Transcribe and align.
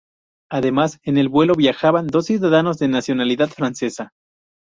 Además, 0.49 0.97
en 1.03 1.19
el 1.19 1.29
vuelo 1.29 1.53
viajaban 1.53 2.07
dos 2.07 2.25
ciudadanos 2.25 2.79
de 2.79 2.87
nacionalidad 2.87 3.49
francesa. 3.49 4.09